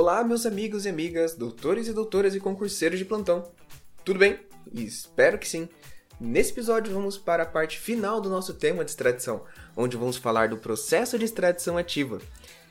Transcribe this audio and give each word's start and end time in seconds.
Olá, 0.00 0.24
meus 0.24 0.46
amigos 0.46 0.86
e 0.86 0.88
amigas, 0.88 1.34
doutores 1.34 1.86
e 1.86 1.92
doutoras 1.92 2.34
e 2.34 2.40
concurseiros 2.40 2.98
de 2.98 3.04
plantão. 3.04 3.52
Tudo 4.02 4.18
bem? 4.18 4.40
Espero 4.72 5.38
que 5.38 5.46
sim. 5.46 5.68
Nesse 6.18 6.52
episódio 6.52 6.90
vamos 6.90 7.18
para 7.18 7.42
a 7.42 7.46
parte 7.46 7.78
final 7.78 8.18
do 8.18 8.30
nosso 8.30 8.54
tema 8.54 8.82
de 8.82 8.92
extradição, 8.92 9.44
onde 9.76 9.98
vamos 9.98 10.16
falar 10.16 10.48
do 10.48 10.56
processo 10.56 11.18
de 11.18 11.26
extradição 11.26 11.76
ativa. 11.76 12.18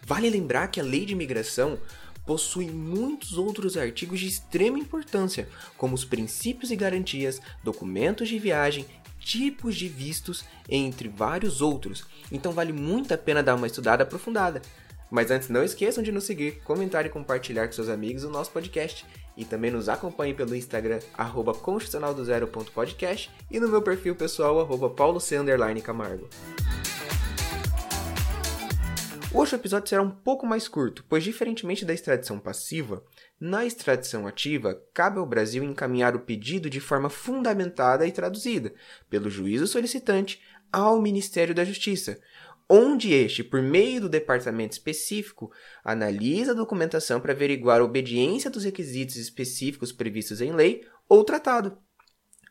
Vale 0.02 0.28
lembrar 0.28 0.70
que 0.70 0.80
a 0.80 0.84
Lei 0.84 1.06
de 1.06 1.14
Imigração 1.14 1.78
possui 2.26 2.66
muitos 2.66 3.38
outros 3.38 3.78
artigos 3.78 4.20
de 4.20 4.28
extrema 4.28 4.80
importância, 4.80 5.48
como 5.78 5.94
os 5.94 6.04
princípios 6.04 6.72
e 6.72 6.76
garantias, 6.76 7.40
documentos 7.64 8.28
de 8.28 8.40
viagem, 8.40 8.88
tipos 9.20 9.76
de 9.76 9.88
vistos, 9.88 10.44
entre 10.68 11.08
vários 11.08 11.62
outros. 11.62 12.06
Então 12.32 12.54
vale 12.54 12.74
muito 12.74 13.14
a 13.14 13.18
pena 13.20 13.44
dar 13.44 13.54
uma 13.54 13.68
estudada 13.68 14.02
aprofundada. 14.02 14.64
Mas 15.10 15.32
antes, 15.32 15.50
não 15.50 15.64
esqueçam 15.64 16.04
de 16.04 16.12
nos 16.12 16.26
seguir, 16.26 16.62
comentar 16.64 17.06
e 17.06 17.10
compartilhar 17.10 17.66
com 17.68 17.74
seus 17.74 17.90
amigos 17.90 18.24
o 18.24 18.30
nosso 18.30 18.52
podcast. 18.52 19.06
E 19.36 19.46
também 19.46 19.72
nos 19.72 19.88
acompanhem 19.88 20.36
pelo 20.36 20.56
Instagram, 20.56 21.00
arroba 21.18 21.54
constitucionaldozero.podcast 21.54 23.32
e 23.50 23.60
no 23.60 23.70
meu 23.70 23.82
perfil 23.82 24.16
pessoal, 24.16 24.60
arroba. 24.60 24.94
Hoje 29.32 29.54
o 29.54 29.58
episódio 29.58 29.88
será 29.88 30.02
um 30.02 30.10
pouco 30.10 30.46
mais 30.46 30.68
curto, 30.68 31.06
pois 31.08 31.24
diferentemente 31.24 31.86
da 31.86 31.94
extradição 31.94 32.40
passiva, 32.40 33.04
na 33.40 33.64
extradição 33.64 34.26
ativa, 34.26 34.82
cabe 34.94 35.20
ao 35.20 35.26
Brasil 35.26 35.64
encaminhar 35.64 36.16
o 36.16 36.20
pedido 36.20 36.70
de 36.70 36.80
forma 36.80 37.10
fundamentada 37.10 38.08
e 38.08 38.12
traduzida 38.12 38.74
pelo 39.08 39.30
juízo 39.30 39.68
solicitante 39.68 40.42
ao 40.72 41.02
Ministério 41.02 41.54
da 41.54 41.64
Justiça, 41.64 42.20
onde 42.70 43.12
este, 43.12 43.44
por 43.44 43.62
meio 43.62 44.02
do 44.02 44.10
departamento 44.10 44.74
específico, 44.74 45.52
analisa 45.84 46.52
a 46.52 46.56
documentação 46.56 47.20
para 47.20 47.34
averiguar 47.34 47.82
a 47.82 47.84
obediência 47.84 48.50
dos 48.50 48.64
requisitos 48.64 49.16
específicos 49.16 49.92
previstos 49.92 50.40
em 50.40 50.54
lei 50.54 50.86
ou 51.08 51.24
tratado. 51.24 51.78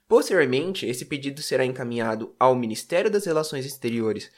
Posteriormente, 0.08 0.86
esse 0.86 1.04
pedido 1.04 1.40
será 1.40 1.64
encaminhado 1.64 2.34
ao 2.40 2.56
Ministério 2.56 3.10
das 3.10 3.26
Relações 3.26 3.64
Exteriores 3.64 4.30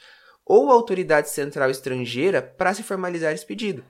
ou 0.45 0.69
à 0.69 0.73
Autoridade 0.73 1.29
Central 1.29 1.71
Estrangeira 1.71 2.41
para 2.41 2.73
se 2.73 2.83
formalizar 2.83 3.33
esse 3.33 3.45
pedido. 3.45 3.83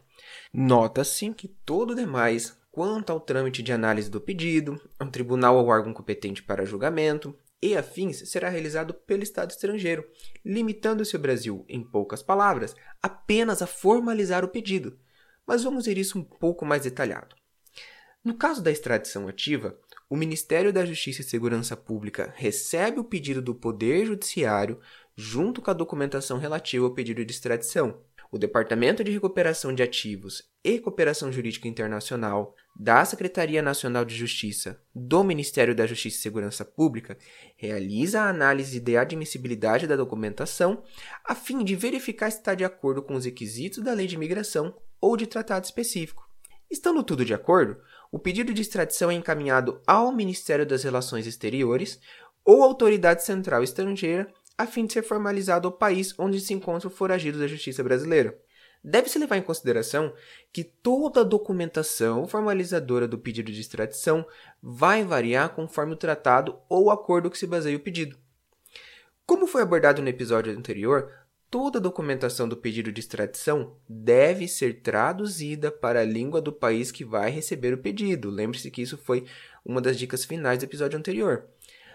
Nota-se 0.54 1.34
que 1.34 1.48
todo 1.48 1.96
demais, 1.96 2.56
quanto 2.72 3.12
ao 3.12 3.20
trâmite 3.20 3.64
de 3.64 3.74
análise 3.74 4.10
do 4.10 4.22
pedido, 4.22 4.80
ao 5.00 5.10
tribunal 5.10 5.58
ou 5.58 5.68
órgão 5.68 5.94
competente 5.94 6.44
para 6.44 6.66
julgamento, 6.66 7.36
e 7.62 7.78
afins 7.78 8.30
será 8.30 8.50
realizado 8.50 8.94
pelo 8.94 9.24
Estado 9.24 9.52
estrangeiro, 9.52 10.08
limitando-se 10.44 11.16
o 11.16 11.20
Brasil, 11.20 11.64
em 11.70 11.84
poucas 11.84 12.24
palavras, 12.24 12.76
apenas 13.02 13.62
a 13.62 13.68
formalizar 13.68 14.44
o 14.44 14.50
pedido. 14.50 14.98
Mas 15.46 15.64
vamos 15.64 15.86
ver 15.86 15.98
isso 15.98 16.18
um 16.18 16.24
pouco 16.24 16.66
mais 16.66 16.84
detalhado. 16.84 17.36
No 18.24 18.36
caso 18.36 18.62
da 18.62 18.72
extradição 18.72 19.28
ativa, 19.28 19.80
o 20.10 20.16
Ministério 20.16 20.72
da 20.72 20.86
Justiça 20.86 21.22
e 21.22 21.24
Segurança 21.24 21.76
Pública 21.76 22.34
recebe 22.36 23.00
o 23.00 23.04
pedido 23.04 23.42
do 23.42 23.56
Poder 23.56 24.06
Judiciário 24.06 24.80
junto 25.16 25.62
com 25.62 25.72
a 25.72 25.74
documentação 25.74 26.38
relativa 26.38 26.86
ao 26.86 26.94
pedido 26.94 27.24
de 27.26 27.32
extradição, 27.32 28.02
o 28.32 28.38
Departamento 28.38 29.04
de 29.04 29.12
Recuperação 29.12 29.76
de 29.76 29.84
Ativos 29.84 30.50
e 30.64 30.80
Cooperação 30.80 31.30
Jurídica 31.30 31.68
Internacional 31.68 32.56
da 32.74 33.04
Secretaria 33.04 33.62
Nacional 33.62 34.06
de 34.06 34.16
Justiça 34.16 34.82
do 34.96 35.22
Ministério 35.22 35.76
da 35.76 35.86
Justiça 35.86 36.18
e 36.18 36.22
Segurança 36.22 36.64
Pública 36.64 37.18
realiza 37.58 38.22
a 38.22 38.30
análise 38.30 38.80
de 38.80 38.96
admissibilidade 38.96 39.86
da 39.86 39.98
documentação 39.98 40.82
a 41.26 41.36
fim 41.36 41.62
de 41.62 41.76
verificar 41.76 42.32
se 42.32 42.38
está 42.38 42.56
de 42.56 42.64
acordo 42.64 43.02
com 43.04 43.16
os 43.16 43.26
requisitos 43.26 43.84
da 43.84 43.92
Lei 43.94 44.08
de 44.08 44.16
Imigração 44.16 44.74
ou 45.02 45.18
de 45.18 45.28
tratado 45.28 45.66
específico. 45.66 46.26
Estando 46.70 47.04
tudo 47.04 47.26
de 47.26 47.34
acordo, 47.34 47.82
o 48.10 48.18
pedido 48.18 48.54
de 48.54 48.62
extradição 48.62 49.12
é 49.12 49.14
encaminhado 49.14 49.82
ao 49.86 50.10
Ministério 50.10 50.66
das 50.66 50.84
Relações 50.84 51.28
Exteriores 51.28 52.00
ou 52.46 52.64
Autoridade 52.64 53.26
Central 53.26 53.62
Estrangeira 53.62 54.32
a 54.58 54.66
fim 54.66 54.86
de 54.86 54.94
ser 54.94 55.04
formalizado 55.04 55.68
ao 55.68 55.72
país 55.72 56.14
onde 56.18 56.40
se 56.40 56.54
encontra 56.54 56.88
o 56.88 56.92
foragido 56.92 57.40
da 57.40 57.48
justiça 57.48 57.84
brasileira. 57.84 58.38
Deve-se 58.84 59.20
levar 59.20 59.38
em 59.38 59.44
consideração 59.44 60.14
que 60.52 60.64
toda 60.64 61.22
a 61.22 61.24
documentação 61.24 62.28
formalizadora 62.28 63.08
do 63.08 63.18
pedido 63.18 63.52
de 63.52 63.62
extradição 63.62 64.26
vai 64.62 65.04
variar 65.04 65.50
conforme 65.50 65.94
o 65.94 65.98
tratado 65.98 66.58
ou 66.68 66.90
acordo 66.90 67.30
que 67.30 67.38
se 67.38 67.46
baseia 67.46 67.78
o 67.78 67.82
pedido. 67.82 68.18
Como 69.26 69.46
foi 69.46 69.62
abordado 69.62 70.02
no 70.02 70.10
episódio 70.10 70.52
anterior, 70.52 71.12
toda 71.50 71.78
a 71.78 71.82
documentação 71.82 72.50
do 72.50 72.58
pedido 72.58 72.92
de 72.92 73.02
extradição 73.02 73.76
deve 73.88 74.48
ser 74.48 74.82
traduzida 74.82 75.72
para 75.72 76.02
a 76.02 76.06
língua 76.06 76.42
do 76.42 76.52
país 76.52 76.92
que 76.92 77.06
vai 77.06 77.30
receber 77.30 77.74
o 77.74 77.78
pedido. 77.78 78.32
Lembre-se 78.32 78.72
que 78.72 78.82
isso 78.82 78.98
foi 78.98 79.26
uma 79.64 79.80
das 79.80 79.98
dicas 79.98 80.26
finais 80.26 80.60
do 80.60 80.66
episódio 80.66 80.98
anterior. 80.98 81.46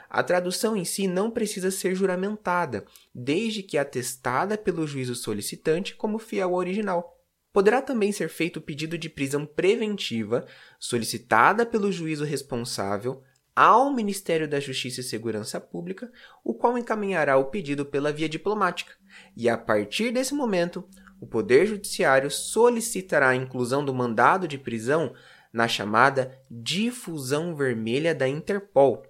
A 0.09 0.23
tradução 0.23 0.77
em 0.77 0.85
si 0.85 1.07
não 1.07 1.31
precisa 1.31 1.71
ser 1.71 1.95
juramentada, 1.95 2.85
desde 3.15 3.63
que 3.63 3.79
atestada 3.79 4.57
pelo 4.57 4.87
juízo 4.87 5.15
solicitante 5.15 5.95
como 5.95 6.19
fiel 6.19 6.51
ao 6.51 6.55
original. 6.55 7.17
Poderá 7.53 7.81
também 7.81 8.13
ser 8.13 8.29
feito 8.29 8.59
o 8.59 8.63
pedido 8.63 8.99
de 8.99 9.09
prisão 9.09 9.47
preventiva, 9.47 10.47
solicitada 10.79 11.65
pelo 11.65 11.91
juízo 11.91 12.25
responsável 12.25 13.23
ao 13.55 13.91
Ministério 13.91 14.47
da 14.47 14.61
Justiça 14.61 15.01
e 15.01 15.05
Segurança 15.05 15.59
Pública, 15.59 16.13
o 16.45 16.53
qual 16.53 16.77
encaminhará 16.77 17.39
o 17.39 17.47
pedido 17.47 17.87
pela 17.87 18.13
via 18.13 18.29
diplomática. 18.29 18.93
E 19.35 19.49
a 19.49 19.57
partir 19.57 20.13
desse 20.13 20.35
momento, 20.35 20.87
o 21.19 21.27
Poder 21.27 21.67
Judiciário 21.67 22.31
solicitará 22.31 23.31
a 23.31 23.37
inclusão 23.37 23.83
do 23.83 23.95
mandado 23.95 24.47
de 24.47 24.59
prisão 24.59 25.15
na 25.51 25.67
chamada 25.67 26.39
difusão 26.51 27.57
vermelha 27.57 28.15
da 28.15 28.29
Interpol, 28.29 29.03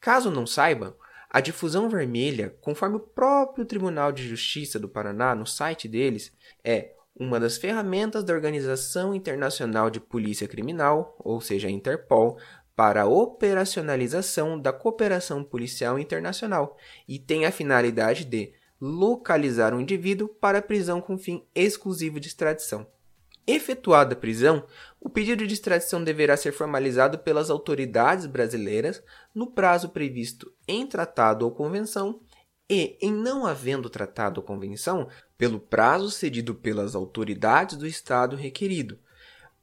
Caso 0.00 0.30
não 0.30 0.46
saibam, 0.46 0.94
a 1.30 1.40
difusão 1.40 1.90
vermelha, 1.90 2.56
conforme 2.60 2.96
o 2.96 3.00
próprio 3.00 3.66
Tribunal 3.66 4.12
de 4.12 4.26
Justiça 4.26 4.78
do 4.78 4.88
Paraná 4.88 5.34
no 5.34 5.46
site 5.46 5.86
deles, 5.86 6.32
é 6.64 6.94
uma 7.14 7.38
das 7.38 7.58
ferramentas 7.58 8.24
da 8.24 8.32
Organização 8.32 9.14
Internacional 9.14 9.90
de 9.90 10.00
Polícia 10.00 10.48
Criminal, 10.48 11.16
ou 11.18 11.40
seja, 11.40 11.68
a 11.68 11.70
Interpol, 11.70 12.38
para 12.74 13.02
a 13.02 13.06
operacionalização 13.06 14.58
da 14.58 14.72
cooperação 14.72 15.42
policial 15.42 15.98
internacional 15.98 16.76
e 17.08 17.18
tem 17.18 17.44
a 17.44 17.50
finalidade 17.50 18.24
de 18.24 18.52
localizar 18.80 19.74
um 19.74 19.80
indivíduo 19.80 20.28
para 20.28 20.62
prisão 20.62 21.00
com 21.00 21.18
fim 21.18 21.44
exclusivo 21.54 22.20
de 22.20 22.28
extradição. 22.28 22.86
Efetuada 23.50 24.12
a 24.12 24.18
prisão, 24.18 24.62
o 25.00 25.08
pedido 25.08 25.46
de 25.46 25.54
extradição 25.54 26.04
deverá 26.04 26.36
ser 26.36 26.52
formalizado 26.52 27.18
pelas 27.18 27.48
autoridades 27.48 28.26
brasileiras 28.26 29.02
no 29.34 29.50
prazo 29.50 29.88
previsto 29.88 30.52
em 30.68 30.86
tratado 30.86 31.46
ou 31.46 31.50
convenção 31.50 32.20
e, 32.68 32.98
em 33.00 33.10
não 33.10 33.46
havendo 33.46 33.88
tratado 33.88 34.38
ou 34.38 34.46
convenção, 34.46 35.08
pelo 35.38 35.58
prazo 35.58 36.10
cedido 36.10 36.54
pelas 36.54 36.94
autoridades 36.94 37.78
do 37.78 37.86
Estado 37.86 38.36
requerido. 38.36 38.98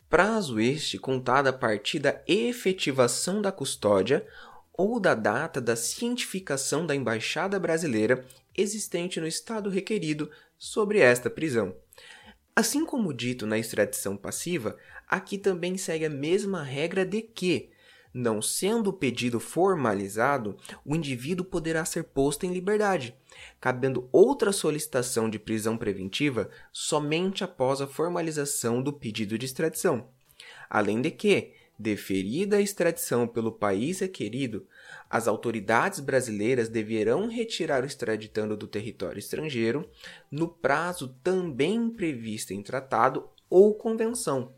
Prazo 0.10 0.60
este 0.60 0.98
contado 0.98 1.46
a 1.46 1.54
partir 1.54 2.00
da 2.00 2.20
efetivação 2.28 3.40
da 3.40 3.52
custódia 3.52 4.26
ou 4.74 5.00
da 5.00 5.14
data 5.14 5.62
da 5.62 5.76
cientificação 5.76 6.88
da 6.88 6.96
embaixada 6.96 7.60
brasileira 7.60 8.26
existente 8.58 9.20
no 9.20 9.28
Estado 9.28 9.70
requerido 9.70 10.32
sobre 10.58 10.98
esta 10.98 11.30
prisão. 11.30 11.85
Assim 12.58 12.86
como 12.86 13.14
dito 13.14 13.46
na 13.46 13.58
extradição 13.58 14.16
passiva, 14.16 14.78
aqui 15.10 15.38
também 15.38 15.78
segue 15.78 16.06
a 16.06 16.10
mesma 16.10 16.64
regra 16.64 17.06
de 17.06 17.22
que, 17.22 17.70
não 18.14 18.42
sendo 18.42 18.92
o 18.92 18.94
pedido 18.94 19.42
formalizado, 19.42 20.56
o 20.86 20.96
indivíduo 20.96 21.46
poderá 21.46 21.84
ser 21.84 22.06
posto 22.06 22.46
em 22.46 22.54
liberdade, 22.54 23.14
cabendo 23.60 24.08
outra 24.10 24.54
solicitação 24.54 25.30
de 25.30 25.38
prisão 25.38 25.76
preventiva 25.78 26.50
somente 26.72 27.44
após 27.44 27.82
a 27.82 27.88
formalização 27.88 28.82
do 28.82 28.94
pedido 28.94 29.38
de 29.38 29.46
extradição. 29.46 30.08
Além 30.70 31.02
de 31.02 31.12
que, 31.12 31.52
deferida 31.78 32.58
a 32.58 32.62
extradição 32.62 33.28
pelo 33.28 33.52
país 33.52 34.00
requerido, 34.00 34.66
as 35.10 35.28
autoridades 35.28 36.00
brasileiras 36.00 36.70
deverão 36.70 37.28
retirar 37.28 37.84
o 37.84 37.86
extraditando 37.86 38.56
do 38.58 38.68
território 38.68 39.20
estrangeiro 39.20 39.90
no 40.32 40.48
prazo 40.48 41.16
também 41.24 41.90
previsto 41.90 42.54
em 42.54 42.62
tratado 42.62 43.30
ou 43.50 43.74
convenção, 43.74 44.52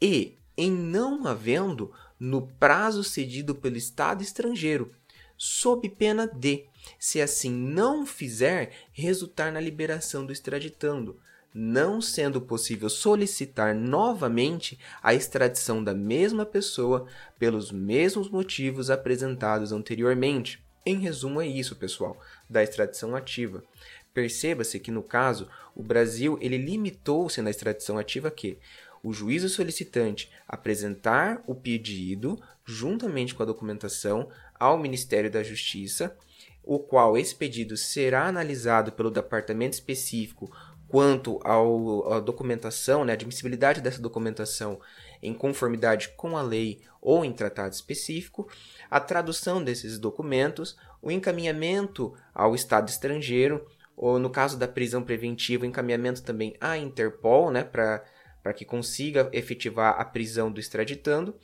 e, 0.00 0.36
em 0.56 0.70
não 0.70 1.26
havendo, 1.26 1.92
no 2.18 2.46
prazo 2.46 3.04
cedido 3.04 3.54
pelo 3.54 3.76
Estado 3.76 4.22
estrangeiro, 4.22 4.92
sob 5.36 5.88
pena 5.90 6.26
de, 6.26 6.64
se 6.98 7.20
assim 7.20 7.50
não 7.50 8.06
fizer, 8.06 8.72
resultar 8.92 9.52
na 9.52 9.60
liberação 9.60 10.24
do 10.24 10.32
extraditando, 10.32 11.20
não 11.58 12.02
sendo 12.02 12.38
possível 12.38 12.90
solicitar 12.90 13.74
novamente 13.74 14.78
a 15.02 15.14
extradição 15.14 15.82
da 15.82 15.94
mesma 15.94 16.44
pessoa 16.44 17.06
pelos 17.38 17.72
mesmos 17.72 18.28
motivos 18.28 18.90
apresentados 18.90 19.72
anteriormente. 19.72 20.62
Em 20.84 20.98
resumo, 20.98 21.40
é 21.40 21.46
isso, 21.46 21.74
pessoal, 21.74 22.20
da 22.48 22.62
extradição 22.62 23.16
ativa. 23.16 23.64
Perceba-se 24.12 24.78
que 24.78 24.90
no 24.90 25.02
caso, 25.02 25.48
o 25.74 25.82
Brasil 25.82 26.38
ele 26.42 26.58
limitou-se 26.58 27.40
na 27.40 27.48
extradição 27.48 27.96
ativa 27.96 28.30
que 28.30 28.58
o 29.02 29.10
juízo 29.10 29.48
solicitante 29.48 30.30
apresentar 30.46 31.42
o 31.46 31.54
pedido, 31.54 32.38
juntamente 32.66 33.34
com 33.34 33.42
a 33.42 33.46
documentação, 33.46 34.28
ao 34.60 34.78
Ministério 34.78 35.30
da 35.30 35.42
Justiça, 35.42 36.14
o 36.62 36.80
qual 36.80 37.16
esse 37.16 37.34
pedido 37.34 37.76
será 37.76 38.26
analisado 38.26 38.92
pelo 38.92 39.10
departamento 39.10 39.74
específico 39.74 40.52
quanto 40.88 41.40
à 41.44 42.20
documentação, 42.20 43.04
né, 43.04 43.12
admissibilidade 43.12 43.80
dessa 43.80 44.00
documentação 44.00 44.80
em 45.22 45.34
conformidade 45.34 46.10
com 46.10 46.36
a 46.36 46.42
lei 46.42 46.80
ou 47.00 47.24
em 47.24 47.32
tratado 47.32 47.74
específico, 47.74 48.48
a 48.90 49.00
tradução 49.00 49.62
desses 49.62 49.98
documentos, 49.98 50.76
o 51.02 51.10
encaminhamento 51.10 52.14
ao 52.34 52.54
Estado 52.54 52.88
estrangeiro, 52.88 53.66
ou 53.96 54.18
no 54.18 54.30
caso 54.30 54.58
da 54.58 54.68
prisão 54.68 55.02
preventiva, 55.02 55.64
o 55.64 55.66
encaminhamento 55.66 56.22
também 56.22 56.54
à 56.60 56.76
Interpol, 56.76 57.50
né, 57.50 57.64
para 57.64 58.52
que 58.54 58.64
consiga 58.64 59.28
efetivar 59.32 59.98
a 59.98 60.04
prisão 60.04 60.52
do 60.52 60.60
extraditando, 60.60 61.34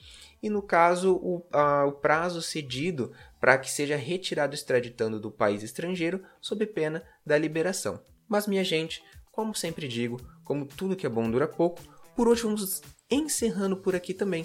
e 0.43 0.51
no 0.51 0.61
caso 0.61 1.15
o, 1.15 1.47
a, 1.53 1.85
o 1.87 1.93
prazo 1.93 2.43
cedido 2.43 3.13
para 3.41 3.57
que 3.57 3.71
seja 3.71 3.97
retirado 3.97 4.53
o 4.53 4.55
extraditando 4.55 5.19
do 5.19 5.31
país 5.31 5.63
estrangeiro 5.63 6.23
sob 6.41 6.67
pena 6.67 7.03
da 7.25 7.39
liberação. 7.39 8.01
Mas 8.29 8.47
minha 8.47 8.65
gente, 8.65 9.03
como 9.33 9.55
sempre 9.55 9.89
digo, 9.89 10.21
como 10.45 10.67
tudo 10.67 10.95
que 10.95 11.07
é 11.07 11.09
bom 11.09 11.29
dura 11.31 11.49
pouco, 11.49 11.81
por 12.15 12.29
hoje 12.29 12.43
vamos 12.43 12.83
encerrando 13.11 13.77
por 13.77 13.97
aqui 13.97 14.13
também. 14.13 14.45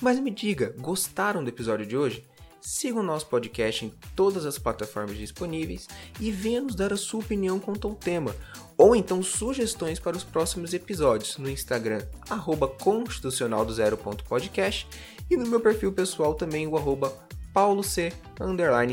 Mas 0.00 0.18
me 0.18 0.30
diga, 0.30 0.74
gostaram 0.78 1.42
do 1.42 1.48
episódio 1.48 1.86
de 1.86 1.96
hoje? 1.96 2.26
Siga 2.60 2.98
o 2.98 3.02
nosso 3.02 3.26
podcast 3.26 3.84
em 3.84 3.92
todas 4.16 4.44
as 4.44 4.58
plataformas 4.58 5.16
disponíveis 5.16 5.86
e 6.18 6.32
venha 6.32 6.62
nos 6.62 6.74
dar 6.74 6.92
a 6.92 6.96
sua 6.96 7.20
opinião 7.20 7.60
quanto 7.60 7.86
ao 7.86 7.94
tema, 7.94 8.34
ou 8.76 8.96
então 8.96 9.22
sugestões 9.22 10.00
para 10.00 10.16
os 10.16 10.24
próximos 10.24 10.74
episódios 10.74 11.36
no 11.36 11.48
Instagram, 11.48 12.04
arroba 12.28 12.66
constitucional 12.66 13.64
do 13.64 13.72
zero.podcast 13.72 14.88
e 15.30 15.36
no 15.36 15.46
meu 15.46 15.60
perfil 15.60 15.92
pessoal 15.92 16.34
também 16.34 16.66
o 16.66 16.76
arroba 16.76 17.12
pauloc, 17.52 17.86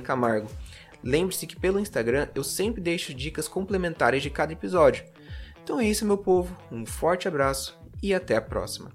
Camargo. 0.04 0.50
Lembre-se 1.04 1.48
que 1.48 1.60
pelo 1.60 1.80
Instagram 1.80 2.28
eu 2.36 2.44
sempre 2.44 2.80
deixo 2.80 3.14
dicas 3.14 3.48
complementares 3.48 4.22
de 4.22 4.30
cada 4.30 4.54
episódio. 4.54 5.04
Então 5.64 5.80
é 5.80 5.86
isso, 5.88 6.06
meu 6.06 6.18
povo. 6.18 6.56
Um 6.72 6.86
forte 6.86 7.28
abraço 7.28 7.80
e 8.02 8.14
até 8.14 8.36
a 8.36 8.42
próxima. 8.42 8.92